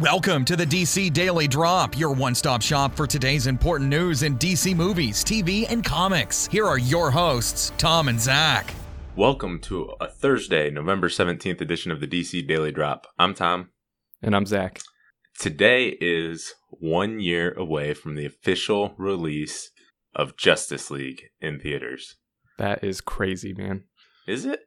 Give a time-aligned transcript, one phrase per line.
[0.00, 4.38] Welcome to the DC Daily Drop, your one stop shop for today's important news in
[4.38, 6.46] DC movies, TV, and comics.
[6.46, 8.72] Here are your hosts, Tom and Zach.
[9.14, 13.08] Welcome to a Thursday, November 17th edition of the DC Daily Drop.
[13.18, 13.72] I'm Tom.
[14.22, 14.80] And I'm Zach.
[15.38, 19.70] Today is one year away from the official release
[20.16, 22.16] of Justice League in theaters.
[22.56, 23.84] That is crazy, man.
[24.26, 24.60] Is it?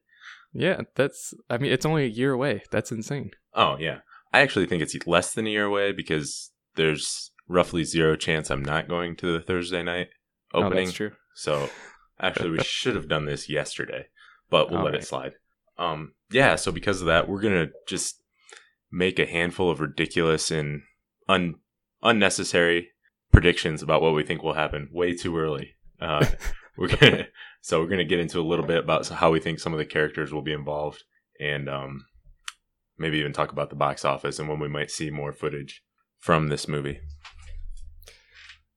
[0.53, 2.61] Yeah, that's, I mean, it's only a year away.
[2.69, 3.31] That's insane.
[3.55, 4.01] Oh, yeah.
[4.33, 8.63] I actually think it's less than a year away because there's roughly zero chance I'm
[8.63, 10.09] not going to the Thursday night
[10.53, 10.79] opening.
[10.79, 11.11] Oh, that's true.
[11.35, 11.69] So
[12.19, 14.07] actually, we should have done this yesterday,
[14.49, 15.03] but we'll All let right.
[15.03, 15.33] it slide.
[15.77, 16.55] Um, yeah.
[16.55, 18.21] So because of that, we're gonna just
[18.91, 20.81] make a handful of ridiculous and
[21.27, 21.55] un-
[22.01, 22.89] unnecessary
[23.31, 25.75] predictions about what we think will happen way too early.
[25.99, 26.25] Uh,
[26.77, 27.27] we're gonna
[27.61, 29.85] so we're gonna get into a little bit about how we think some of the
[29.85, 31.03] characters will be involved,
[31.39, 32.05] and um,
[32.97, 35.83] maybe even talk about the box office and when we might see more footage
[36.19, 36.99] from this movie.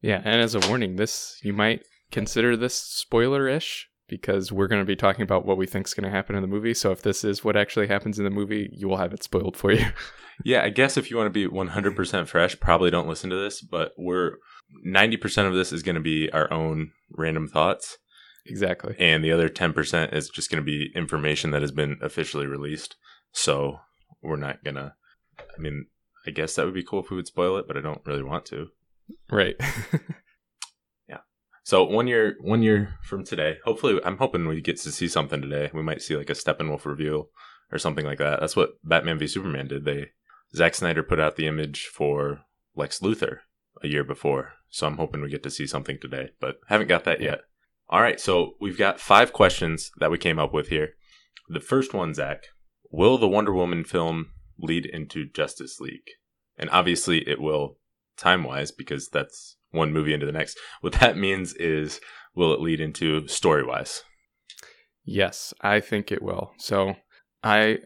[0.01, 4.83] Yeah, and as a warning, this, you might consider this spoiler ish because we're going
[4.83, 6.75] to be talking about what we think is going to happen in the movie.
[6.75, 9.57] So if this is what actually happens in the movie, you will have it spoiled
[9.57, 9.87] for you.
[10.45, 13.63] Yeah, I guess if you want to be 100% fresh, probably don't listen to this,
[13.63, 14.33] but we're
[14.87, 17.97] 90% of this is going to be our own random thoughts,
[18.45, 18.95] exactly.
[18.99, 22.97] and the other 10% is just going to be information that has been officially released.
[23.33, 23.81] So
[24.27, 24.95] we're not to,
[25.39, 25.87] I mean,
[26.27, 28.23] I guess that would be cool if we would spoil it, but I don't really
[28.23, 28.69] want to.
[29.31, 29.57] Right.
[31.09, 31.19] Yeah.
[31.63, 35.41] So one year, one year from today, hopefully, I'm hoping we get to see something
[35.41, 35.71] today.
[35.73, 37.29] We might see like a Steppenwolf reveal
[37.71, 38.41] or something like that.
[38.41, 39.85] That's what Batman v Superman did.
[39.85, 40.11] They
[40.55, 42.41] Zack Snyder put out the image for
[42.75, 43.39] Lex Luthor
[43.83, 47.05] a year before, so I'm hoping we get to see something today, but haven't got
[47.05, 47.41] that yet.
[47.89, 50.95] All right, so we've got five questions that we came up with here.
[51.49, 52.47] The first one, Zach,
[52.91, 56.11] will the Wonder Woman film lead into Justice League?
[56.57, 57.79] And obviously, it will
[58.17, 60.59] time wise because that's one movie into the next.
[60.81, 62.01] What that means is,
[62.35, 64.03] will it lead into story wise?
[65.07, 66.53] yes, I think it will.
[66.59, 66.97] So
[67.43, 67.79] I.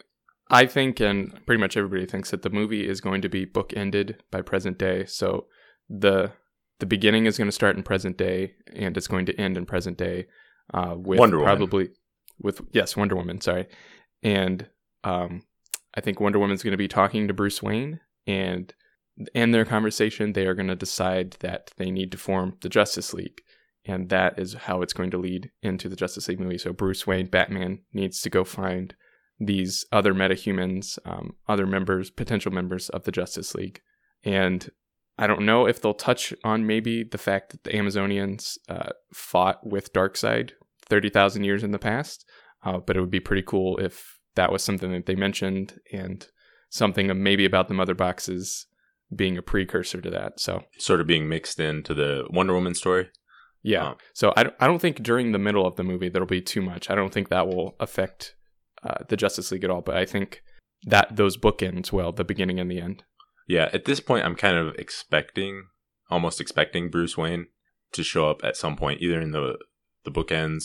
[0.52, 4.16] I think, and pretty much everybody thinks that the movie is going to be bookended
[4.32, 5.04] by present day.
[5.06, 5.46] So
[5.88, 6.32] the
[6.80, 9.64] the beginning is going to start in present day, and it's going to end in
[9.64, 10.26] present day.
[10.74, 11.56] Uh, with Wonder Woman.
[11.56, 11.90] probably
[12.40, 13.40] with yes, Wonder Woman.
[13.40, 13.68] Sorry,
[14.24, 14.66] and
[15.04, 15.42] um,
[15.94, 18.72] I think Wonder Woman's going to be talking to Bruce Wayne, and
[19.34, 23.12] in their conversation, they are going to decide that they need to form the Justice
[23.12, 23.40] League,
[23.84, 26.58] and that is how it's going to lead into the Justice League movie.
[26.58, 28.94] So Bruce Wayne, Batman, needs to go find
[29.38, 33.80] these other metahumans, um, other members, potential members of the Justice League,
[34.22, 34.70] and
[35.18, 39.66] I don't know if they'll touch on maybe the fact that the Amazonians uh, fought
[39.66, 40.52] with Darkseid
[40.86, 42.24] thirty thousand years in the past,
[42.62, 46.26] uh, but it would be pretty cool if that was something that they mentioned and
[46.68, 48.66] something maybe about the mother boxes
[49.14, 50.38] being a precursor to that.
[50.40, 53.10] So Sort of being mixed into the Wonder Woman story.
[53.62, 53.96] yeah, Oh.
[54.14, 56.62] so I don't, I don't think during the middle of the movie there'll be too
[56.62, 56.88] much.
[56.90, 58.34] I don't think that will affect
[58.84, 59.80] uh, the Justice League at all.
[59.82, 60.42] But I think
[60.84, 63.02] that those bookends well, the beginning and the end.
[63.48, 65.64] Yeah, at this point, I'm kind of expecting,
[66.08, 67.46] almost expecting Bruce Wayne
[67.92, 69.58] to show up at some point, either in the
[70.04, 70.64] the bookends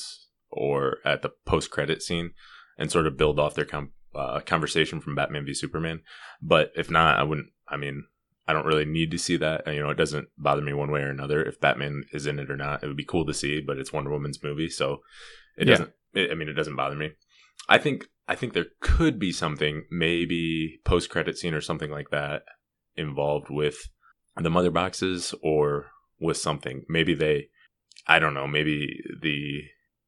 [0.51, 2.31] or at the post credit scene,
[2.77, 6.01] and sort of build off their com- uh, conversation from Batman v Superman.
[6.41, 7.47] But if not, I wouldn't.
[7.67, 8.05] I mean,
[8.47, 9.65] I don't really need to see that.
[9.67, 12.51] You know, it doesn't bother me one way or another if Batman is in it
[12.51, 12.83] or not.
[12.83, 15.01] It would be cool to see, but it's Wonder Woman's movie, so
[15.57, 15.73] it Yeah.
[15.73, 15.91] doesn't.
[16.13, 17.11] It, I mean, it doesn't bother me.
[17.67, 22.09] I think I think there could be something, maybe post credit scene or something like
[22.11, 22.43] that,
[22.95, 23.89] involved with
[24.35, 25.87] the mother boxes or
[26.19, 26.83] with something.
[26.89, 27.49] Maybe they,
[28.07, 28.47] I don't know.
[28.47, 29.61] Maybe the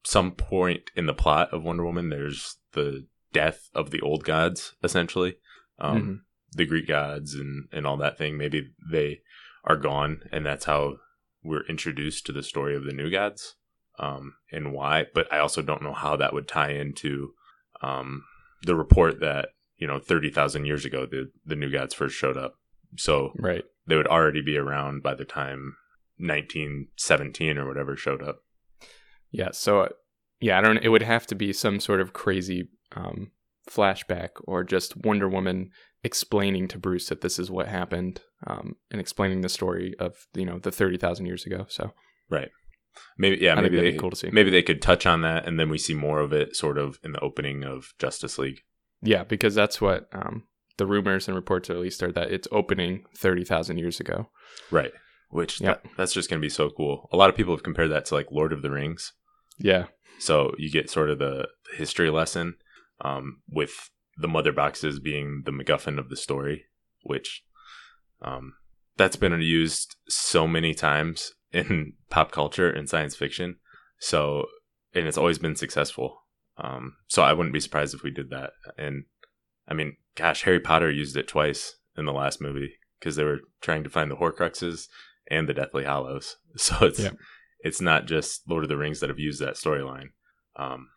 [0.04, 4.76] some point in the plot of Wonder Woman, there's the death of the old gods,
[4.84, 5.36] essentially,
[5.80, 6.20] um, Mhm.
[6.54, 8.38] the Greek gods and and all that thing.
[8.38, 9.22] Maybe they
[9.64, 10.98] are gone, and that's how
[11.44, 13.56] we're introduced to the story of the new gods
[14.00, 15.08] um, and why.
[15.14, 17.34] But I also don't know how that would tie into
[17.82, 18.24] um,
[18.64, 22.38] the report that you know thirty thousand years ago the the new gods first showed
[22.38, 22.56] up.
[22.96, 23.66] So Right.
[23.86, 25.76] they would already be around by the time
[26.18, 28.44] 1917 or whatever showed up.
[29.32, 29.50] Yeah.
[29.52, 29.90] So, uh,
[30.40, 30.78] yeah, I don't.
[30.78, 33.32] It would have to be some sort of crazy um,
[33.70, 35.72] flashback or just Wonder Woman
[36.04, 40.46] explaining to Bruce that this is what happened um, and explaining the story of you
[40.46, 41.66] know the thirty thousand years ago.
[41.70, 41.92] So
[42.30, 42.50] right.
[43.18, 44.30] Maybe yeah, I maybe they cool to see.
[44.32, 46.98] maybe they could touch on that and then we see more of it sort of
[47.04, 48.62] in the opening of Justice League.
[49.04, 50.46] yeah, because that's what um,
[50.78, 54.30] the rumors and reports at least are that it's opening thirty thousand years ago.
[54.72, 54.92] Right.
[55.30, 55.84] Which Yep.
[55.84, 57.08] that, that's just going to be so cool.
[57.12, 59.14] A lot of people have compared that to like Lord of the Rings.
[59.60, 59.86] Yeah.
[60.20, 62.56] So you get sort of the history lesson
[63.02, 66.66] um, with the mother boxes being the MacGuffin of the story,
[67.04, 67.44] which
[68.22, 68.56] Um,
[68.98, 73.58] that's been used so many times in pop culture and science fiction.
[74.00, 74.48] So,
[74.94, 76.24] and it's always been successful.
[76.58, 78.52] Um, so I wouldn't be surprised if we did that.
[78.78, 79.06] And
[79.68, 83.42] I mean, gosh, Harry Potter used it twice in the last movie because they were
[83.62, 84.88] trying to find the Horcruxes
[85.30, 86.38] and the Deathly Hallows.
[86.58, 87.18] So it's Yep.
[87.60, 90.10] It's not just Lord of the Rings that have used that storyline.
[90.56, 90.90] Um,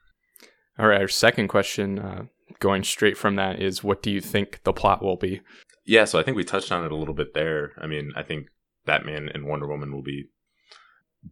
[0.78, 2.22] All right, our second question, uh,
[2.58, 5.40] going straight from that, is what do you think the plot will be?
[5.86, 7.72] yeah, so I think we touched on it a little bit there.
[7.80, 8.46] I mean, I think
[8.86, 10.26] Batman and Wonder Woman will be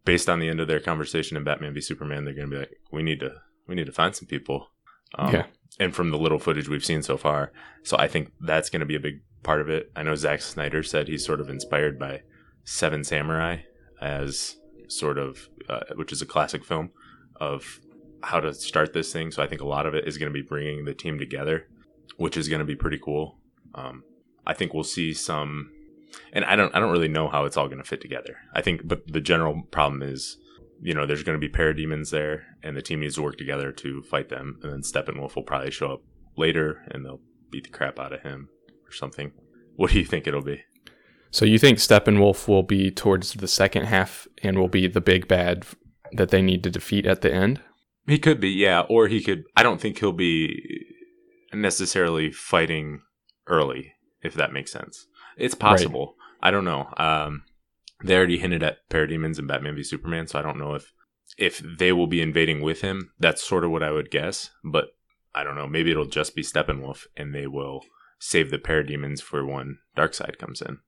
[0.05, 2.25] based on the end of their conversation in Batman v Superman.
[2.25, 3.35] They're going to be like, we need to
[3.69, 4.69] we need to find some people.
[5.15, 5.47] Um, Yeah.
[5.79, 7.53] And from the little footage we've seen so far,
[7.85, 9.93] so I think that's going to be a big part of it.
[9.95, 12.23] I know Zack Snyder said he's sort of inspired by
[12.65, 13.59] Seven Samurai
[14.01, 14.57] as
[14.89, 16.91] sort of, uh, which is a classic film
[17.37, 17.81] of
[18.23, 19.31] how to start this thing.
[19.31, 21.69] So I think a lot of it is going to be bringing the team together,
[22.17, 23.39] which is going to be pretty cool.
[23.75, 24.03] Um,
[24.47, 25.71] I think we'll see some,
[26.33, 28.39] and I don't, I don't really know how it's all going to fit together.
[28.55, 30.37] I think, but the general problem is,
[30.81, 33.73] you know, there's going to be parademons there, and the team needs to work together
[33.73, 34.59] to fight them.
[34.63, 36.03] And then Steppenwolf will probably show up
[36.37, 37.21] later, and they'll
[37.51, 38.49] beat the crap out of him
[38.87, 39.33] or something.
[39.77, 40.63] What do you think it'll be?
[41.31, 45.29] So you think Steppenwolf will be towards the second half and will be the big
[45.29, 45.67] bad
[46.13, 47.61] that they need to defeat at the end?
[48.07, 49.45] He could be, yeah, or he could.
[49.57, 50.87] I don't think he'll be
[51.53, 53.03] necessarily fighting
[53.47, 53.93] early,
[54.23, 55.07] if that makes sense.
[55.37, 56.17] It's possible.
[56.43, 56.89] I don't know.
[56.97, 57.45] Um,
[58.03, 60.93] they already hinted at parademons and Batman v Superman, so I don't know if
[61.37, 63.13] if they will be invading with him.
[63.19, 64.89] That's sort of what I would guess, but
[65.35, 65.67] I don't know.
[65.67, 67.83] Maybe it'll just be Steppenwolf, and they will
[68.19, 70.79] save the parademons for when Darkseid comes in.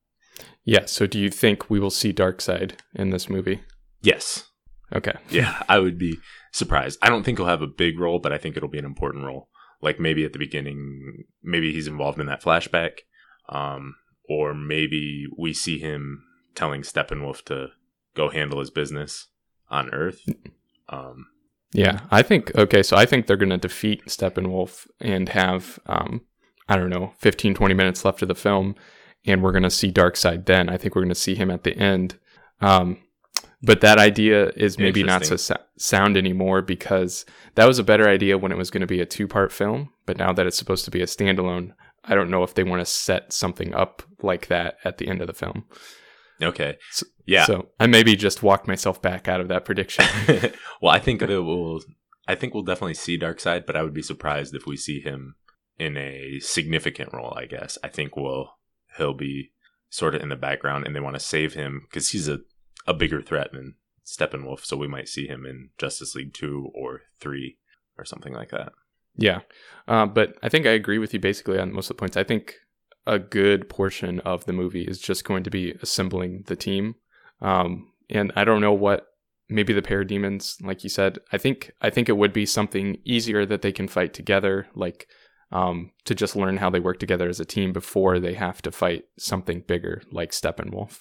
[0.65, 0.87] Yeah.
[0.87, 3.61] So do you think we will see Darkseid in this movie?
[4.03, 4.51] Yes,
[4.95, 5.15] Okay.
[5.31, 6.19] Yeah, I would be
[6.53, 6.99] surprised.
[7.03, 9.25] I don't think he'll have a big role, but I think it'll be an important
[9.25, 9.49] role.
[9.81, 13.01] Like maybe at the beginning, maybe he's involved in that flashback,
[13.49, 13.95] um,
[14.29, 17.69] or maybe we see him telling Steppenwolf to
[18.15, 19.29] go handle his business
[19.71, 20.21] on Earth.
[20.89, 21.27] Um,
[21.73, 26.23] Yeah, I think okay, so I think they're going to defeat Steppenwolf and have um
[26.69, 28.75] I don't know, 15 20 minutes left of the film
[29.27, 30.69] and we're going to see Darkseid then.
[30.69, 32.19] I think we're going to see him at the end.
[32.61, 32.99] Um
[33.63, 37.27] but that idea is maybe not so sa- sound anymore because
[37.57, 40.17] that was a better idea when it was going to be a two-part film, but
[40.17, 41.73] now that it's supposed to be a standalone,
[42.03, 45.21] I don't know if they want to set something up like that at the end
[45.21, 45.65] of the film.
[46.43, 47.45] okay, So- yeah.
[47.45, 50.05] So, I maybe just walked myself back out of that prediction.
[50.81, 51.81] well, I think it will.
[52.27, 55.35] I think we'll definitely see Darkseid, but I would be surprised if we see him
[55.79, 57.35] in a significant role.
[57.37, 58.55] I guess I think we'll
[58.97, 59.53] he'll be
[59.89, 62.41] sort of in the background, and they want to save him because he's a
[62.87, 63.75] a bigger threat than
[64.07, 64.65] Steppenwolf.
[64.65, 67.59] So we might see him in Justice League two or three
[67.99, 68.73] or something like that.
[69.17, 69.41] Yeah.
[69.87, 72.17] Uh, but I think I agree with you basically on most of the points.
[72.17, 72.55] I think
[73.07, 76.95] a good portion of the movie is just going to be assembling the team.
[77.41, 79.07] Um, and I don't know what
[79.49, 83.45] maybe the parademons, like you said, I think I think it would be something easier
[83.47, 85.07] that they can fight together, like
[85.53, 88.71] um, to just learn how they work together as a team before they have to
[88.71, 90.99] fight something bigger like Steppenwolf.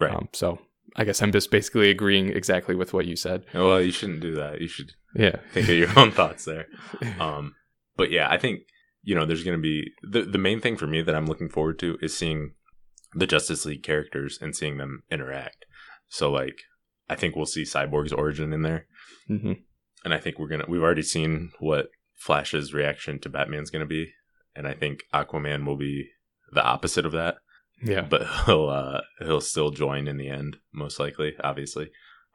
[0.00, 0.14] Right.
[0.14, 0.58] Um, so
[0.96, 3.44] I guess I'm just basically agreeing exactly with what you said.
[3.54, 4.60] well, you shouldn't do that.
[4.60, 5.36] You should Yeah.
[5.52, 6.66] think of your own thoughts there.
[7.20, 7.54] Um,
[7.96, 8.60] but yeah, I think
[9.02, 11.48] you know there's going to be the the main thing for me that I'm looking
[11.48, 12.52] forward to is seeing
[13.14, 15.64] the Justice League characters and seeing them interact.
[16.08, 16.58] So like,
[17.08, 18.86] I think we'll see Cyborg's origin in there,
[19.26, 19.52] hmm
[20.04, 23.86] and I think we're gonna we've already seen what Flash's reaction to Batman's going to
[23.86, 24.12] be,
[24.54, 26.10] and I think Aquaman will be
[26.52, 27.36] the opposite of that
[27.82, 28.00] Yeah.
[28.02, 31.90] but he'll uh, he'll still join in the end, most likely, obviously.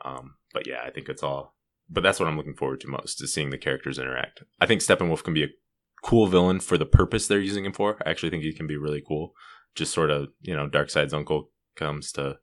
[0.06, 1.56] Um, but yeah, I think it's all.
[1.90, 4.44] But that's what I'm looking forward to most is seeing the characters interact.
[4.62, 5.50] I think Steppenwolf can be a
[6.02, 7.98] cool villain for the purpose they're using him for.
[8.06, 9.34] I actually think he can be really cool.
[9.76, 12.38] Just sort of, you know, Darkseid's uncle comes to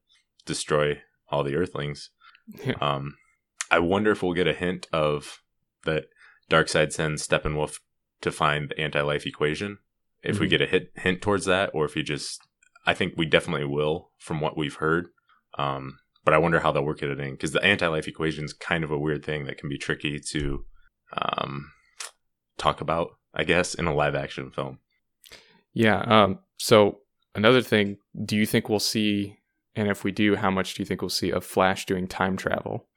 [0.45, 2.11] destroy all the Earthlings.
[2.65, 2.75] Yeah.
[2.81, 3.17] Um,
[3.71, 5.41] I wonder if we'll get a hint of
[5.85, 6.07] that
[6.51, 7.79] Darkseid sends Steppenwolf
[8.21, 9.79] to find the anti-life equation.
[10.23, 10.51] If we Mhm.
[10.51, 12.47] get a hit, hint towards that, or if he just,
[12.85, 15.09] I think we definitely will from what we've heard.
[15.57, 18.85] Um, but I wonder how they'll work it in because the anti-life equation is kind
[18.85, 20.67] of a weird thing that can be tricky to
[21.17, 21.73] um,
[22.59, 23.17] talk about.
[23.33, 24.81] I guess in a live-action film.
[25.73, 26.01] Yeah.
[26.01, 27.01] Um, so
[27.35, 29.39] another thing, do you think we'll see,
[29.77, 32.37] and if we do, how much do you think we'll see of Flash doing time
[32.37, 32.89] travel?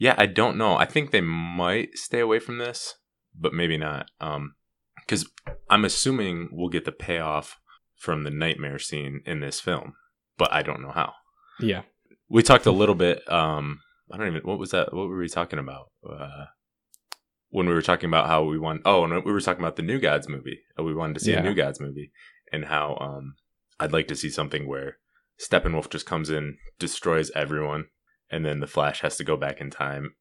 [0.00, 0.76] Yeah, I don't know.
[0.76, 2.94] I think they might stay away from this,
[3.38, 4.10] but maybe not.
[4.20, 4.54] Um,
[4.96, 5.28] because
[5.68, 7.58] I'm assuming we'll get the payoff
[7.98, 9.92] from the Knightmare scene in this film,
[10.38, 11.12] but I don't know how.
[11.60, 11.82] Yeah.
[12.30, 13.30] We talked a little bit.
[13.30, 13.80] Um,
[14.10, 14.42] I don't even.
[14.42, 14.94] What was that?
[14.94, 15.90] What were we talking about?
[16.08, 16.46] Uh,
[17.50, 18.82] when we were talking about how we want.
[18.86, 20.60] Oh, and we were talking about the New Gods movie.
[20.78, 21.40] Uh, We wanted to see Yeah.
[21.40, 22.10] a New Gods movie,
[22.52, 23.34] and how um,
[23.78, 24.98] I'd like to see something where
[25.38, 27.86] Steppenwolf just comes in, destroys everyone,
[28.30, 30.14] and then the Flash has to go back in time.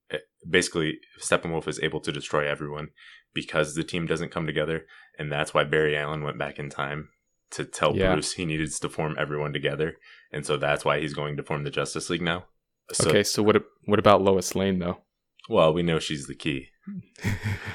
[0.50, 2.90] Basically, Steppenwolf is able to destroy everyone
[3.34, 4.86] because the team doesn't come together,
[5.18, 7.10] and that's why Barry Allen went back in time
[7.52, 8.14] to tell Yeah.
[8.14, 9.98] Bruce he needed to form everyone together,
[10.32, 12.46] and so that's why he's going to form the Justice League now.
[12.92, 15.02] So, okay, so what what about Lois Lane though?
[15.50, 16.68] well, we know she's the key.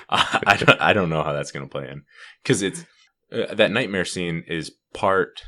[0.08, 2.04] I, I don't, I don't know how that's going to play in
[2.42, 2.84] because it's
[3.32, 5.42] uh, that Knightmare scene is part.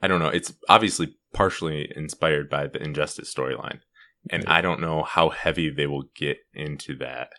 [0.00, 0.28] I don't know.
[0.28, 3.80] It's obviously partially inspired by the Injustice storyline,
[4.30, 4.52] and Yeah.
[4.52, 7.30] I don't know how heavy they will get into that,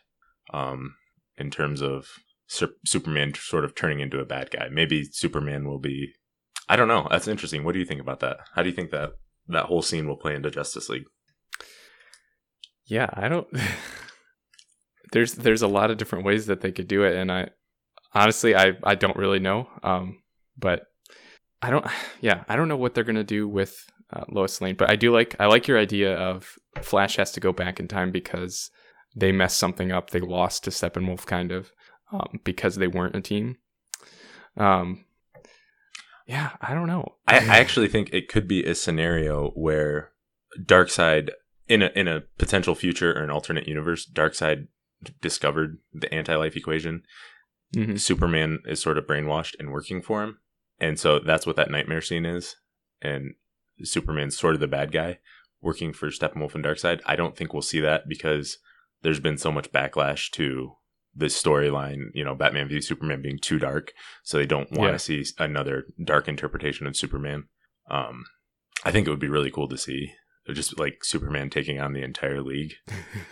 [0.53, 0.95] um,
[1.37, 2.07] in terms of
[2.85, 4.69] Superman sort of turning into a bad guy.
[4.69, 6.13] Maybe Superman will be.
[6.69, 7.07] I don't know.
[7.09, 7.63] That's interesting.
[7.63, 8.37] What do you think about that?
[8.53, 9.11] How do you think that
[9.47, 11.05] that whole scene will play into Justice League?
[12.85, 13.47] Yeah, I don't.
[15.11, 17.49] there's there's a lot of different ways that they could do it, and I
[18.13, 19.67] honestly I I don't really know.
[19.81, 20.21] Um,
[20.57, 20.83] but
[21.61, 21.85] I don't.
[22.21, 23.75] Yeah, I don't know what they're gonna do with
[24.11, 27.39] uh, Lois Lane, but I do like I like your idea of Flash has to
[27.39, 28.69] go back in time because
[29.15, 30.09] they messed something up.
[30.09, 31.71] They lost to Steppenwolf, kind of,
[32.11, 33.57] um, because they weren't a team.
[34.57, 35.05] Um.
[36.25, 37.15] Yeah, I don't know.
[37.27, 40.11] I, I actually think it could be a scenario where
[40.57, 41.31] Darkseid
[41.67, 44.67] in a in a potential future or an alternate universe, Darkseid
[45.21, 47.03] discovered the anti-life equation.
[47.75, 47.99] Mhm.
[47.99, 50.39] Superman is sort of brainwashed and working for him.
[50.79, 52.55] And so that's what that Knightmare scene is.
[53.01, 53.33] And
[53.83, 55.19] Superman's sort of the bad guy
[55.61, 57.01] working for Steppenwolf and Darkseid.
[57.05, 58.57] I don't think we'll see that because
[59.01, 60.73] there's been so much backlash to
[61.15, 63.93] this storyline, you know, Batman v Superman being too dark.
[64.23, 65.23] So they don't want to Yeah.
[65.23, 67.45] see another dark interpretation of Superman.
[67.89, 68.25] Um,
[68.83, 70.13] I think it would be really cool to see
[70.51, 72.73] just like Superman taking on the entire league.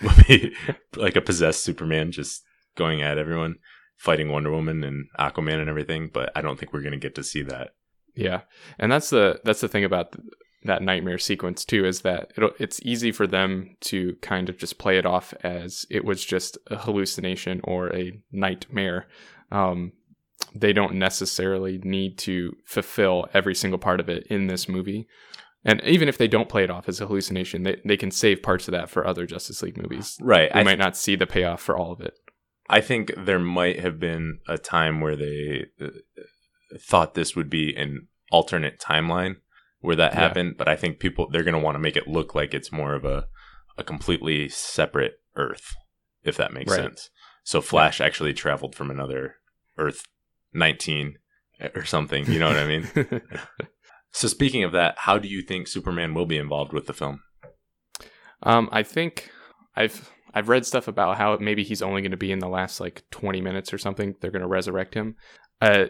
[0.96, 2.44] Like a possessed Superman just
[2.78, 3.56] going at everyone,
[3.98, 6.10] fighting Wonder Woman and Aquaman and everything.
[6.14, 7.72] But I don't think we're gonna get to see that.
[8.16, 8.42] Yeah,
[8.80, 10.26] and that's the that's the thing about th-
[10.64, 14.78] that Knightmare sequence too is that it'll, it's easy for them to kind of just
[14.78, 19.08] play it off as it was just a hallucination or a nightmare.
[19.52, 19.94] Um,
[20.54, 25.08] they don't necessarily need to fulfill every single part of it in this movie.
[25.64, 28.42] And even if they don't play it off as a hallucination, they, they can save
[28.42, 30.18] parts of that for other Justice League movies.
[30.20, 30.52] Right.
[30.54, 32.16] We I, might not see the payoff for all of it.
[32.68, 35.66] I think there might have been a time where they
[36.80, 39.38] thought this would be an alternate timeline
[39.80, 40.20] where that Yeah.
[40.20, 42.72] happened, but I think people they're going to want to make it look like it's
[42.72, 43.28] more of a
[43.78, 45.76] a completely separate Earth,
[46.24, 46.82] if that makes Right.
[46.82, 47.10] sense.
[47.44, 49.38] So Flash actually traveled from another
[49.78, 50.04] Earth
[50.54, 51.18] 19
[51.74, 52.26] or something.
[52.30, 52.88] You know what I mean?
[54.14, 57.22] So speaking of that, how do you think Superman will be involved with the film?
[58.44, 59.32] Um, I think
[59.76, 62.82] I've I've read stuff about how maybe he's only going to be in the last
[62.82, 64.16] like 20 minutes or something.
[64.20, 65.16] They're going to resurrect him.
[65.62, 65.86] Uh,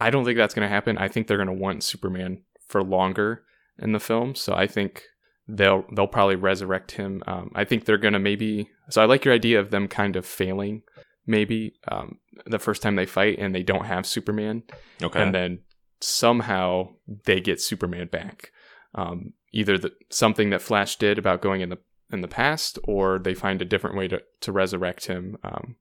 [0.00, 0.98] I don't think that's going to happen.
[0.98, 3.44] I think they're going to want Superman for longer
[3.78, 4.34] in the film.
[4.34, 5.04] So I think
[5.48, 7.22] they'll they'll probably resurrect him.
[7.26, 8.70] Um, I think they're going to maybe.
[8.90, 10.82] So I like your idea of them kind of failing
[11.26, 14.62] maybe um, the first time they fight and they don't have Superman
[15.02, 15.22] Okay.
[15.22, 15.60] and then
[16.00, 16.88] somehow
[17.24, 18.50] they get Superman back.
[18.94, 21.78] Um, either the, something that Flash did about going in the
[22.12, 25.36] in the past, or they find a different way to to resurrect him.
[25.42, 25.76] Um,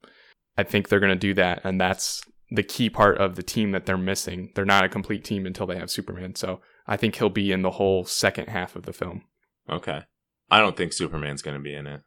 [0.58, 2.24] I think they're going to do that, and that's
[2.54, 4.52] the key part of the team that they're missing.
[4.56, 6.36] They're not a complete team until they have Superman.
[6.36, 9.24] So I think he'll be in the whole second half of the film.
[9.70, 10.04] okay.
[10.52, 12.02] I don't think Superman's going to be in it.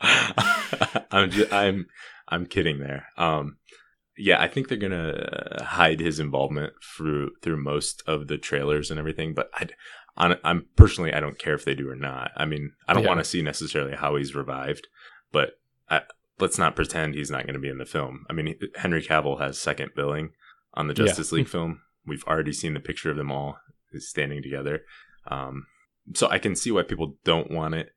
[1.10, 1.86] I'm ju- I'm
[2.28, 3.06] I'm kidding there.
[3.16, 3.56] Um
[4.20, 8.90] yeah, I think they're going to hide his involvement through through most of the trailers
[8.90, 12.32] and everything, but I I'm personally I don't care if they do or not.
[12.36, 13.08] I mean, I don't Yeah.
[13.10, 14.88] want to see necessarily how he's revived,
[15.32, 15.52] but
[16.40, 18.24] let's not pretend he's not going to be in the film.
[18.28, 20.30] I mean, Henry Cavill has second billing
[20.74, 21.06] on the Yeah.
[21.06, 21.80] Justice League film.
[22.06, 23.58] We've already seen the picture of them all
[23.96, 24.82] standing together.
[25.26, 25.66] Um,
[26.14, 27.90] so I can see why people don't want it,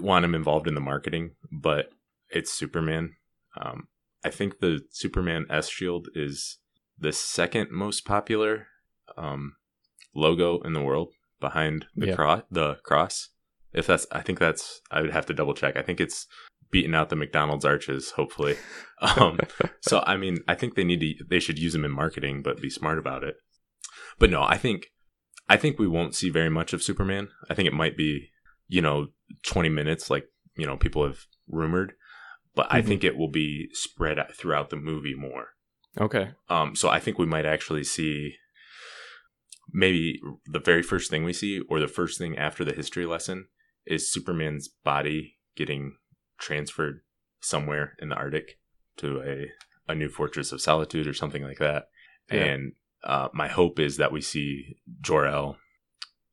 [0.00, 1.90] want him involved in the marketing, but
[2.28, 3.14] it's Superman.
[3.60, 3.88] Um,
[4.24, 6.58] I think the Superman S Shield is
[6.98, 8.66] the second most popular
[9.16, 9.56] um,
[10.14, 12.14] logo in the world behind the Yeah.
[12.14, 12.42] cross.
[12.50, 13.30] The cross.
[13.72, 14.80] If that's, I think that's.
[14.90, 15.76] I would have to double check.
[15.76, 16.26] I think it's
[16.70, 18.12] beating out the McDonald's arches.
[18.12, 18.56] Hopefully.
[19.02, 19.40] Um,
[19.80, 21.24] so I mean, I think they need to.
[21.26, 23.36] They should use them in marketing, but be smart about it.
[24.18, 24.88] But no, I think
[25.48, 27.28] I think we won't see very much of Superman.
[27.48, 28.28] I think it might be,
[28.68, 29.06] you know,
[29.46, 31.94] 20 minutes like, you know, people have rumored,
[32.54, 32.86] but I Mhm.
[32.88, 35.54] think it will be spread out throughout the movie more.
[35.98, 36.32] Okay.
[36.50, 38.36] Um so I think we might actually see
[39.72, 43.46] maybe the very first thing we see or the first thing after the history lesson
[43.86, 45.96] is Superman's body getting
[46.40, 47.02] transferred
[47.40, 48.58] somewhere in the Arctic
[48.96, 49.50] to a
[49.90, 51.88] a new fortress of solitude or something like that.
[52.30, 52.44] Yeah.
[52.44, 55.56] And uh, my hope is that we see Jor El.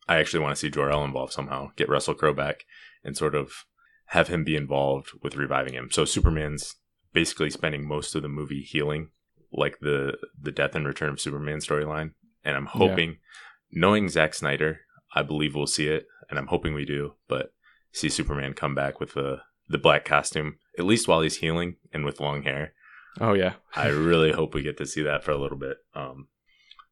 [0.08, 1.72] I actually want to see Jor El involved somehow.
[1.76, 2.66] Get Russell Crowe back
[3.04, 3.66] and sort of
[4.08, 5.90] have him be involved with reviving him.
[5.92, 6.76] So Superman's
[7.14, 9.10] basically spending most of the movie healing,
[9.52, 12.12] like the the death and return of Superman storyline.
[12.44, 13.80] And I'm hoping, yeah.
[13.82, 14.82] knowing Zack Snyder,
[15.14, 17.16] I believe we'll see it, and I'm hoping we do.
[17.28, 17.54] But
[17.92, 22.06] see Superman come back with the the black costume, at least while he's healing and
[22.06, 22.74] with long hair.
[23.20, 25.78] Oh yeah, I really hope we get to see that for a little bit.
[25.96, 26.28] Um,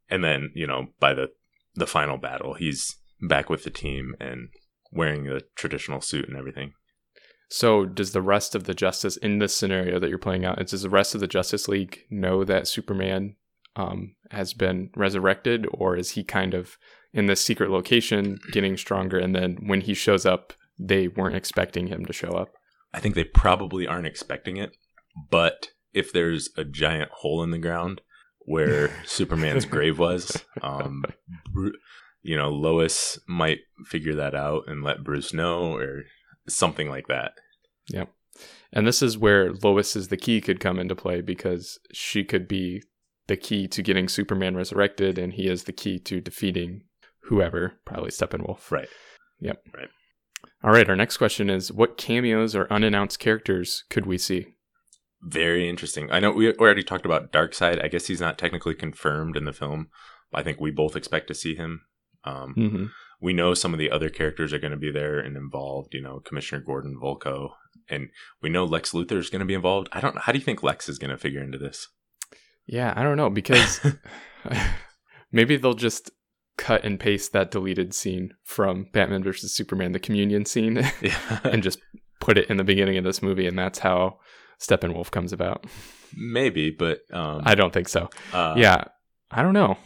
[0.10, 1.32] and then you know by the
[1.76, 4.50] the final battle, he's back with the team and
[4.92, 6.74] wearing the traditional suit and everything.
[7.50, 10.66] So, does the rest of the Justice in this scenario that you're playing out?
[10.66, 13.36] Does the rest of the Justice League know that Superman
[13.76, 16.78] um, has been resurrected, or is he kind of
[17.14, 19.20] in this secret location getting stronger?
[19.20, 22.50] And then when he shows up, they weren't expecting him to show up.
[22.96, 24.72] I think they probably aren't expecting it,
[25.30, 28.02] but if there's a giant hole in the ground
[28.40, 31.04] where Superman's grave was, um,
[32.22, 36.04] you know, Lois might figure that out and let Bruce know, or
[36.48, 37.34] something like that.
[37.90, 38.10] Yep.
[38.72, 42.48] And this is where Lois is the key could come into play because she could
[42.48, 42.82] be
[43.28, 46.84] the key to getting Superman resurrected, and he is the key to defeating
[47.24, 48.72] whoever, probably Steppenwolf.
[48.72, 48.88] Right.
[49.40, 49.62] Yep.
[49.74, 49.90] Right.
[50.64, 50.90] All right.
[50.90, 54.48] Our next question is What cameos or unannounced characters could we see?
[55.22, 56.12] Very interesting.
[56.12, 57.84] I know we already talked about Darkseid.
[57.84, 59.90] I guess he's not technically confirmed in the film.
[60.34, 61.82] I think we both expect to see him.
[62.24, 62.86] Um, mm-hmm
[63.22, 65.94] we know some of the other characters are going to be there and involved.
[65.94, 67.52] You know, Commissioner Gordon, Vulko,
[67.90, 68.10] and
[68.42, 69.90] we know Lex Luthor is going to be involved.
[69.92, 70.18] I don't.
[70.18, 71.88] How do you think Lex is going to figure into this?
[72.68, 73.80] Yeah, I don't know because
[75.32, 76.12] maybe they'll just
[76.58, 80.78] cut and paste that deleted scene from Batman versus Superman, the communion scene,
[81.44, 81.80] and just
[82.20, 84.20] put it in the beginning of this movie, and that's how
[84.60, 85.66] Steppenwolf comes about.
[86.16, 88.10] Maybe, but um, I don't think so.
[88.34, 88.86] Uh, yeah,
[89.32, 89.78] I don't know.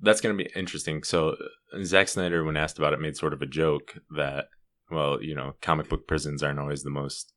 [0.00, 1.02] That's going to be interesting.
[1.02, 1.36] So
[1.82, 4.46] Zack Snyder, when asked about it, made sort of a joke that,
[4.90, 7.32] well, you know, comic book prisons aren't always the most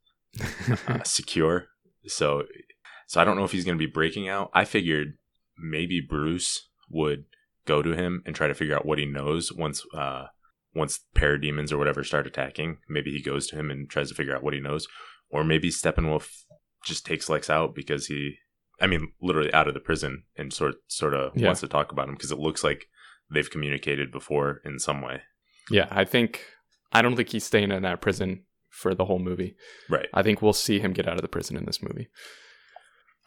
[0.88, 1.67] uh, secure.
[2.06, 2.43] So,
[3.08, 4.50] so I don't know if he's going to be breaking out.
[4.54, 5.17] I figured
[5.58, 7.26] maybe Bruce would
[7.65, 10.26] go to him and try to figure out what he knows once, uh,
[10.74, 12.78] once parademons or whatever start attacking.
[12.89, 14.88] Maybe he goes to him and tries to figure out what he knows,
[15.30, 16.30] or maybe Steppenwolf
[16.86, 18.36] just takes Lex out because he,
[18.80, 21.45] I mean, literally out of the prison and sort sort of yeah.
[21.45, 22.88] wants to talk about him because it looks like
[23.32, 25.21] they've communicated before in some way.
[25.69, 26.45] Yeah, I think
[26.91, 29.56] I don't think he's staying in that prison for the whole movie.
[29.89, 30.08] Right.
[30.13, 32.10] I think we'll see him get out of the prison in this movie.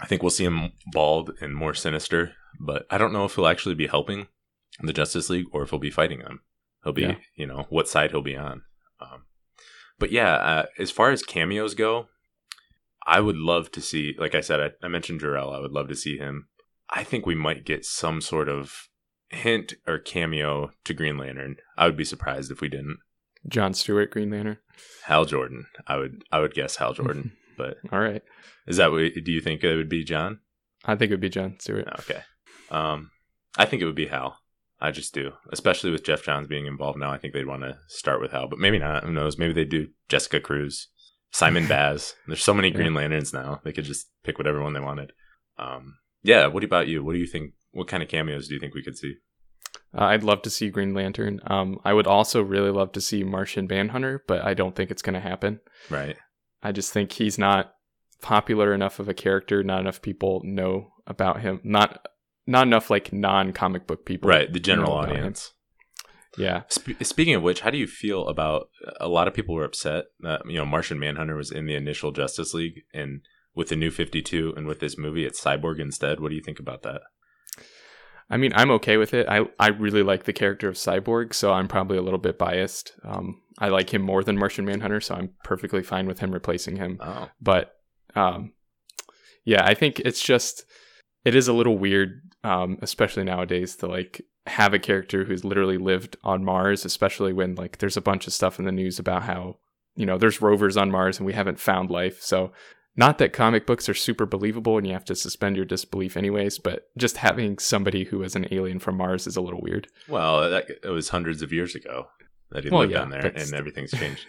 [0.00, 3.46] I think we'll see him bald and more sinister, but I don't know if he'll
[3.46, 4.26] actually be helping
[4.80, 6.40] the Justice League or if he'll be fighting them.
[6.82, 7.16] He'll be, yeah.
[7.36, 8.62] you know, what side he'll be on.
[9.00, 9.24] Um,
[9.98, 12.08] but yeah, uh, as far as cameos go,
[13.06, 15.52] I would love to see, like I said, I, I mentioned Jor-El.
[15.52, 16.48] I would love to see him.
[16.90, 18.88] I think we might get some sort of
[19.30, 21.56] hint or cameo to Green Lantern.
[21.76, 22.98] I would be surprised if we didn't.
[23.48, 24.58] John Stewart, Green Lantern.
[25.04, 25.66] Hal Jordan.
[25.86, 27.32] I would I would guess Hal Jordan.
[27.56, 28.22] but all right,
[28.66, 30.40] is that what do you think it would be, John?
[30.84, 31.88] I think it would be John Stewart.
[32.00, 32.22] Okay.
[32.70, 33.10] Um,
[33.56, 34.38] I think it would be Hal.
[34.80, 37.10] I just do, especially with Geoff Johns being involved now.
[37.10, 39.04] I think they'd want to start with Hal, but maybe not.
[39.04, 39.38] Who knows?
[39.38, 40.88] Maybe they do Jessica Cruz,
[41.30, 42.14] Simon Baz.
[42.26, 45.12] There's so many Green Lanterns now; they could just pick whatever one they wanted.
[45.58, 46.46] Um, yeah.
[46.48, 47.02] What about you?
[47.02, 47.52] What do you think?
[47.70, 49.14] What kind of cameos do you think we could see?
[49.96, 51.40] Uh, I'd love to see Green Lantern.
[51.46, 55.02] Um, I would also really love to see Martian Manhunter, but I don't think it's
[55.02, 55.60] going to happen.
[55.88, 56.16] Right.
[56.64, 57.74] I just think he's not
[58.22, 59.62] popular enough of a character.
[59.62, 61.60] Not enough people know about him.
[61.62, 62.06] Not
[62.46, 64.28] not enough like non comic book people.
[64.28, 64.52] Right.
[64.52, 65.52] The general audience.
[66.36, 66.62] Yeah.
[66.66, 70.06] Sp- speaking of which, how do you feel about a lot of people were upset
[70.20, 73.20] that you know Martian Manhunter was in the initial Justice League and
[73.54, 76.18] with the new 52 and with this movie it's Cyborg instead.
[76.18, 77.02] What do you think about that?
[78.30, 79.28] I mean, I'm okay with it.
[79.28, 82.92] I, I really like the character of Cyborg, so I'm probably a little bit biased.
[83.04, 86.76] Um, I like him more than Martian Manhunter, so I'm perfectly fine with him replacing
[86.76, 86.98] him.
[87.00, 87.28] Oh.
[87.40, 87.74] But
[88.14, 88.52] um,
[89.44, 90.64] yeah, I think it's just
[91.24, 95.78] it is a little weird, um, especially nowadays, to like have a character who's literally
[95.78, 99.22] lived on Mars, especially when like there's a bunch of stuff in the news about
[99.22, 99.58] how
[99.96, 102.22] you know there's rovers on Mars and we haven't found life.
[102.22, 102.52] So
[102.96, 106.58] not that comic books are super believable and you have to suspend your disbelief anyways,
[106.58, 109.88] but just having somebody who is an alien from Mars is a little weird.
[110.08, 112.08] Well, that, it was hundreds of years ago
[112.50, 114.26] that he well, lived yeah, down there and everything's changed.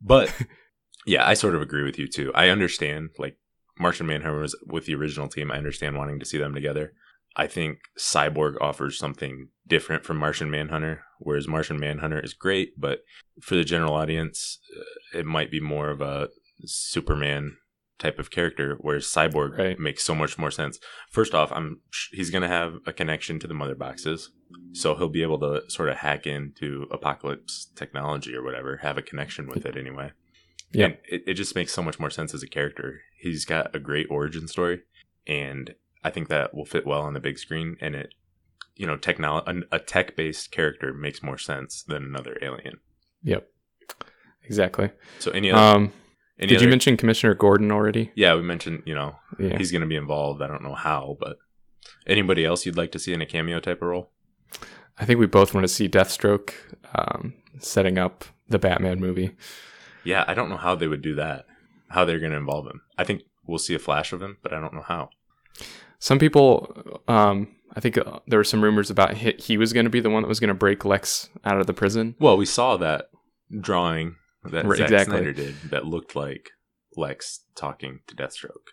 [0.00, 0.34] but
[1.06, 2.32] yeah, I sort of agree with you too.
[2.34, 3.36] I understand like
[3.78, 5.50] Martian Manhunter was with the original team.
[5.50, 6.92] I understand wanting to see them together.
[7.38, 13.00] I think Cyborg offers something different from Martian Manhunter, whereas Martian Manhunter is great, but
[13.42, 16.30] for the general audience, uh, it might be more of a
[16.64, 17.58] Superman
[17.98, 19.78] type of character, whereas Cyborg Right.
[19.78, 20.78] makes so much more sense.
[21.10, 21.80] First off, I'm
[22.12, 24.30] he's gonna have a connection to the mother boxes,
[24.72, 29.02] so he'll be able to sort of hack into Apokolips technology or whatever, have a
[29.02, 30.12] connection with it anyway.
[30.72, 30.86] Yeah.
[30.86, 33.00] And it, it just makes so much more sense as a character.
[33.18, 34.82] He's got a great origin story,
[35.26, 37.76] and I think that will fit well on the big screen.
[37.80, 38.14] And it,
[38.74, 42.78] you know, technolo- a, a tech based character makes more sense than another alien.
[43.22, 43.48] Yep.
[44.44, 44.90] Exactly.
[45.18, 45.92] So any other, Um,
[46.38, 48.10] any did other, you mention Commissioner Gordon already?
[48.14, 49.56] Yeah, we mentioned you know Yeah.
[49.58, 50.42] he's going to be involved.
[50.42, 51.38] I don't know how, but
[52.06, 54.10] anybody else you'd like to see in a cameo type of role?
[54.98, 56.52] I think we both want to see Deathstroke
[56.94, 59.32] um, setting up the Batman movie.
[60.04, 61.46] Yeah, I don't know how they would do that.
[61.88, 62.80] How they're going to involve him.
[62.96, 65.10] I think we'll see a flash of him, but I don't know how.
[65.98, 69.84] Some people, um, I think uh, there were some rumors about he, he was going
[69.84, 72.14] to be the one that was going to break Lex out of the prison.
[72.18, 73.10] Well, we saw that
[73.60, 74.16] drawing
[74.50, 75.16] that Right, Zack exactly.
[75.16, 76.50] Snyder did that looked like
[76.96, 78.72] Lex talking to Deathstroke.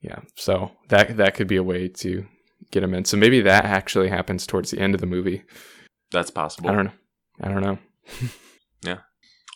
[0.00, 2.26] Yeah, so that that could be a way to
[2.70, 3.04] get him in.
[3.04, 5.44] So maybe that actually happens towards the end of the movie.
[6.10, 6.70] That's possible.
[6.70, 6.92] I don't know.
[7.42, 7.78] I don't know.
[8.84, 8.98] Yeah.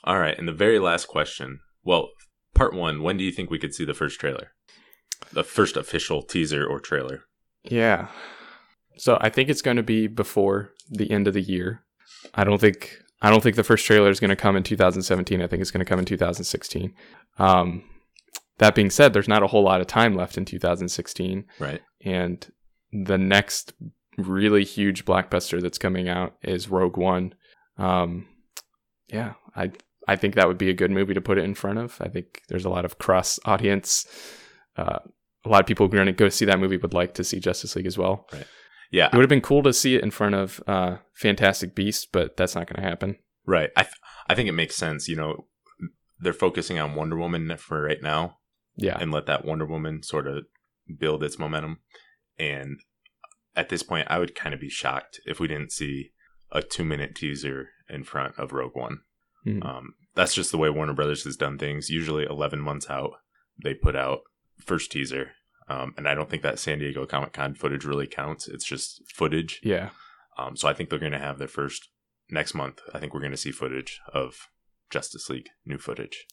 [0.05, 1.61] All right, and the very last question.
[1.85, 2.09] Well,
[2.55, 3.03] part one.
[3.03, 4.53] When do you think we could see the first trailer?
[5.33, 7.25] The first official teaser or trailer?
[7.63, 8.09] Yeah.
[8.97, 11.85] So I think it's going to be before the end of the year.
[12.35, 15.43] I don't think I don't think the first trailer is going to come in 2017.
[15.43, 16.95] I think it's going to come in 2016.
[17.39, 17.83] Um,
[18.59, 21.81] that being said, there's not a whole lot of time left in 2016, Right.
[22.05, 22.47] and
[22.93, 23.73] the next
[24.17, 27.35] really huge blockbuster that's coming out is Rogue One.
[27.77, 28.27] Um,
[29.09, 29.71] yeah, I
[30.09, 31.99] I think that would be a good movie to put it in front of.
[32.01, 34.07] I think there's a lot of cross audience.
[34.77, 34.99] Uh,
[35.45, 37.25] a lot of people who are going to go see that movie would like to
[37.25, 38.27] see Justice League as well.
[38.91, 39.07] Yeah.
[39.07, 42.37] It would have been cool to see it in front of uh, Fantastic Beasts, but
[42.37, 43.17] that's not going to happen.
[43.47, 43.71] Right.
[43.77, 43.95] I th-
[44.29, 45.09] I think it makes sense.
[45.09, 45.47] You know,
[46.21, 48.39] they're focusing on Wonder Woman for right now,
[48.77, 50.45] Yeah, and let that Wonder Woman sort of
[50.99, 51.79] build its momentum.
[52.39, 52.79] And
[53.57, 56.11] at this point, I would kind of be shocked if we didn't see
[56.53, 58.99] a two minute teaser in front of Rogue One.
[59.47, 59.65] Mhm.
[59.65, 61.89] Um, that's just the way Warner Brothers has done things.
[61.91, 63.13] Usually, eleven months out,
[63.63, 64.21] they put out
[64.59, 65.33] first teaser.
[65.69, 68.49] Um, and I don't think that San Diego Comic Con footage really counts.
[68.49, 69.61] It's just footage.
[69.63, 69.91] yeah,
[70.39, 71.89] Um, so I think they're going to have their first
[72.31, 72.81] next month.
[72.95, 74.49] I think we're going to see footage of
[74.91, 76.27] Justice League, new footage.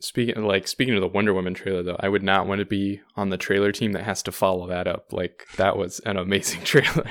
[0.00, 3.00] Speaking like speaking of the Wonder Woman trailer though, I would not want to be
[3.16, 5.12] on the trailer team that has to follow that up.
[5.12, 7.10] Like that was an amazing trailer.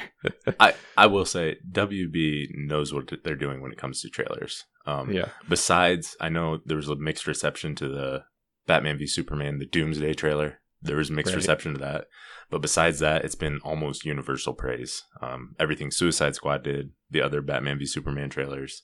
[0.59, 4.65] I, I will say WB knows what they're doing when it comes to trailers.
[4.85, 8.25] Um, yeah, Besides, I know there was a mixed reception to the
[8.67, 10.59] Batman v Superman, the Doomsday trailer.
[10.81, 11.37] There was mixed Right.
[11.37, 12.07] reception to that.
[12.49, 15.03] But besides that, it's been almost universal praise.
[15.21, 18.83] Um, everything Suicide Squad did, the other Batman v Superman trailers.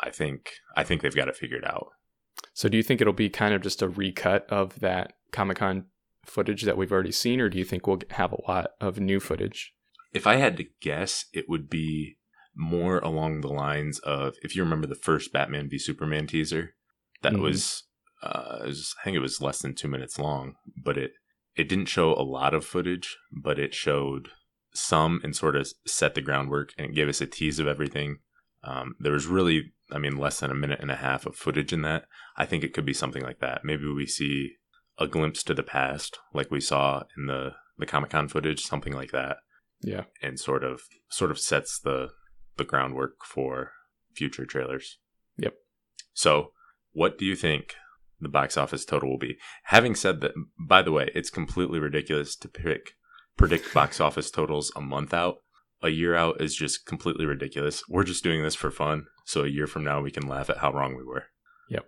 [0.00, 1.88] I think I think they've got it figured out.
[2.52, 5.86] So do you think it'll be kind of just a recut of that Comic Con
[6.24, 9.20] footage that we've already seen, or do you think we'll have a lot of new
[9.20, 9.72] footage?
[10.12, 12.18] If I had to guess, it would be
[12.56, 16.74] more along the lines of if you remember the first Batman v Superman teaser,
[17.22, 17.40] that Mhm.
[17.42, 17.84] was,
[18.22, 21.12] uh, was- I think it was less than two minutes long, but it
[21.56, 24.28] it didn't show a lot of footage, but it showed
[24.72, 28.18] some and sort of set the groundwork and it gave us a tease of everything.
[28.64, 31.72] Um, there was really, I mean, less than a minute and a half of footage
[31.72, 32.06] in that.
[32.36, 33.64] I think it could be something like that.
[33.64, 34.54] Maybe we see
[34.98, 38.92] a glimpse to the past, like we saw in the the Comic Con footage, something
[38.92, 39.38] like that
[39.80, 42.10] Yeah, and sort of sort of sets the
[42.56, 43.72] the groundwork for
[44.14, 44.98] future trailers.
[45.36, 45.54] Yep.
[46.12, 46.52] So,
[46.92, 47.74] what do you think
[48.24, 49.36] the box office total will be?
[49.64, 52.94] Having said that, by the way, it's completely ridiculous to pick
[53.36, 55.36] predict box office totals a month out.
[55.82, 57.82] A year out is just completely ridiculous.
[57.88, 60.58] We're just doing this for fun, so a year from now we can laugh at
[60.58, 61.24] how wrong we were.
[61.68, 61.84] Yep.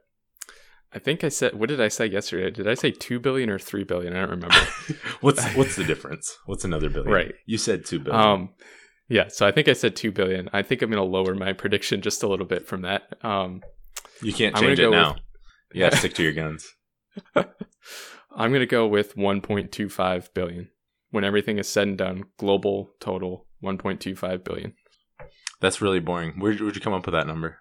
[0.92, 1.54] I think I said.
[1.54, 2.50] What did I say yesterday?
[2.50, 4.14] Did I say two billion or three billion?
[4.14, 4.54] I don't remember.
[5.20, 6.36] what's what's the difference?
[6.44, 7.12] What's another billion?
[7.12, 7.34] Right.
[7.46, 8.22] You said two billion.
[8.22, 8.48] Um,
[9.08, 9.28] yeah.
[9.28, 10.50] So I think I said two billion.
[10.52, 13.02] I think I'm going to lower my prediction just a little bit from that.
[13.22, 13.62] Um,
[14.22, 15.14] you can't change it now.
[15.14, 15.22] with-
[15.78, 16.74] Gotta stick to your guns.
[17.34, 20.68] I'm going to go with 1.25 billion.
[21.10, 24.74] When everything is said and done, global total 1.25 billion.
[25.60, 26.38] That's really boring.
[26.38, 27.58] Where would you come up with that number?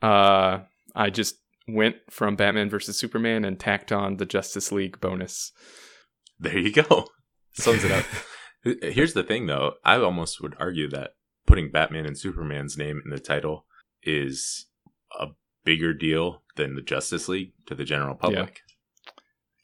[0.00, 0.60] Uh,
[0.94, 5.50] I just went from Batman versus Superman and tacked on the Justice League bonus.
[6.38, 7.08] There you go.
[7.54, 8.04] Sums it up.
[8.82, 9.74] Here's the thing, though.
[9.84, 11.12] I almost would argue that
[11.46, 13.66] putting Batman and Superman's name in the title
[14.02, 14.66] is
[15.18, 15.28] a
[15.64, 18.60] bigger deal than the Justice League to the general public.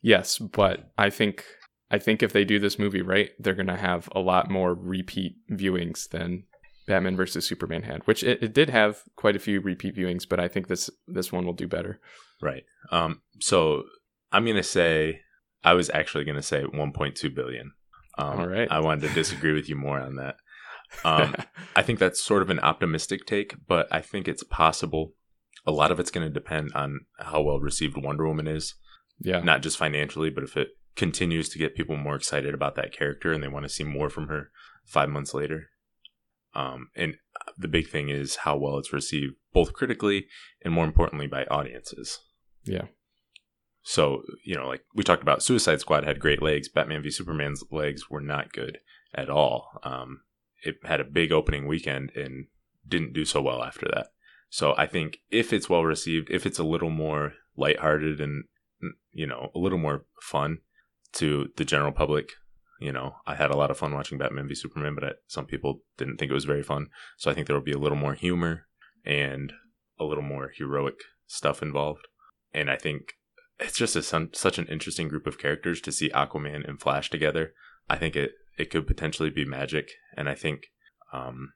[0.03, 1.45] Yes, but I think
[1.91, 4.75] I think if they do this movie right, they're going to have a lot more
[4.75, 6.45] repeat viewings than
[6.87, 10.41] Batman versus Superman had, which it, it did have quite a few repeat viewings, but
[10.41, 12.01] I think this this one will do better.
[12.41, 12.65] Right.
[12.91, 13.21] Um.
[13.41, 13.85] So
[14.33, 15.21] I'm gonna say
[15.63, 17.73] I was actually gonna say 1.2 billion.
[18.19, 18.69] Um, All right.
[18.71, 20.37] I wanted to disagree with you more on that.
[21.05, 21.35] Um,
[21.77, 25.13] I think that's sort of an optimistic take, but I think it's possible.
[25.67, 28.75] A lot of it's going to depend on how well received Wonder Woman is,
[29.21, 29.41] yeah.
[29.41, 33.33] not just financially, but if it continues to get people more excited about that character
[33.33, 34.51] and they want to see more from her
[34.85, 35.71] five months later.
[36.55, 37.17] Um, and
[37.57, 40.27] the big thing is how well it's received, both critically
[40.63, 42.19] and more importantly by audiences.
[42.65, 42.87] Yeah.
[43.83, 46.69] So, you know, like we talked about, Suicide Squad had great legs.
[46.69, 48.79] Batman v Superman's legs were not good
[49.15, 49.81] at all.
[49.83, 50.21] Um,
[50.63, 52.47] it had a big opening weekend and
[52.87, 54.09] didn't do so well after that.
[54.53, 58.45] So I think if it's well received, if it's a little more lighthearted and,
[59.11, 60.59] you know, a little more fun
[61.15, 62.33] to the general public,
[62.79, 65.47] you know, I had a lot of fun watching Batman v Superman, but I, some
[65.47, 66.89] people didn't think it was very fun.
[67.17, 68.67] So I think there will be a little more humor
[69.07, 69.55] and
[69.99, 72.07] a little more heroic stuff involved.
[72.53, 73.15] And I think
[73.59, 77.55] it's just a, such an interesting group of characters to see Aquaman and Flash together.
[77.89, 80.65] I think it it could potentially be magic, and I think
[81.11, 81.55] um,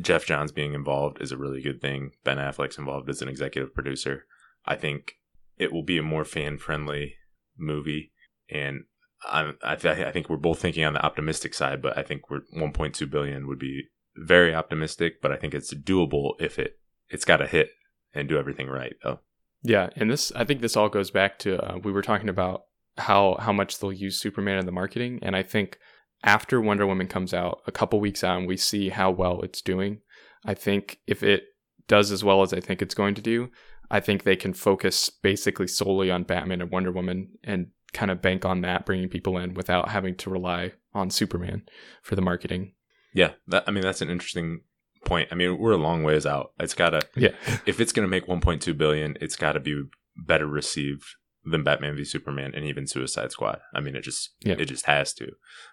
[0.00, 2.12] Geoff Johns being involved is a really good thing.
[2.24, 4.26] Ben Affleck's involved as an executive producer.
[4.66, 5.14] I think
[5.56, 7.14] it will be a more fan friendly
[7.56, 8.12] movie,
[8.50, 8.84] and
[9.28, 12.28] I'm, I, th- I think we're both thinking on the optimistic side, but I think
[12.28, 13.84] we're 1.2 billion would be
[14.16, 16.78] very optimistic, but I think it's doable if it
[17.08, 17.70] it's got to hit
[18.12, 19.20] and do everything right though.
[19.62, 22.64] Yeah, and this I think this all goes back to uh, we were talking about
[22.98, 25.78] how how much they'll use Superman in the marketing, and I think
[26.24, 30.00] after Wonder Woman comes out, a couple weeks on, we see how well it's doing.
[30.44, 31.44] I think if it
[31.86, 33.50] does as well as I think it's going to do,
[33.90, 38.22] I think they can focus basically solely on Batman and Wonder Woman and kind of
[38.22, 41.62] bank on that, bringing people in without having to rely on Superman
[42.02, 42.72] for the marketing.
[43.12, 44.62] Yeah, that, I mean that's an interesting
[45.04, 45.28] point.
[45.30, 46.52] I mean, we're a long ways out.
[46.58, 47.32] It's gotta yeah.
[47.66, 49.84] if it's gonna make 1.2 billion, it's gotta be
[50.16, 51.04] better received
[51.44, 53.60] than Batman v Superman and even Suicide Squad.
[53.74, 54.56] I mean, it just yeah.
[54.58, 55.32] it just has to.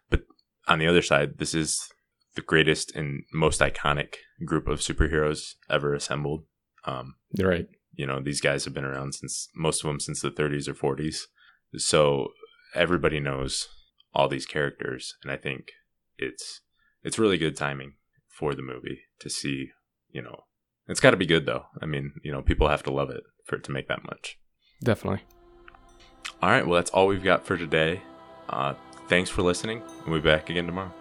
[0.10, 0.24] But
[0.68, 1.90] on the other side, this is
[2.36, 6.46] the greatest and most iconic group of superheroes ever assembled.
[6.86, 7.68] Um, right.
[7.94, 10.74] You know, these guys have been around since most of them since the 30s or
[10.74, 11.24] 40s.
[11.78, 12.30] So
[12.74, 13.68] everybody knows
[14.14, 15.72] all these characters, and I think
[16.18, 16.62] it's
[17.04, 17.94] it's really good timing
[18.28, 19.70] for the movie to see.
[20.10, 20.44] You know,
[20.88, 21.66] it's got to be good though.
[21.82, 24.38] I mean, you know, people have to love it for it to make that much.
[24.84, 25.22] Definitely.
[26.42, 26.66] All right.
[26.66, 28.02] Well, that's all we've got for today.
[28.50, 28.74] Uh,
[29.12, 29.84] thanks for listening.
[30.08, 30.94] We'll be back again tomorrow.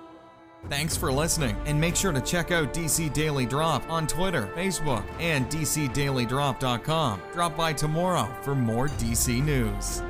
[0.68, 5.04] Thanks for listening, and make sure to check out DC Daily Drop on Twitter, Facebook,
[5.20, 7.22] and DCDailyDrop.com.
[7.32, 10.02] Drop by tomorrow for more DC news.